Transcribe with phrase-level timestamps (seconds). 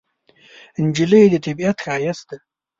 [0.85, 2.37] نجلۍ د طبیعت ښایست ده.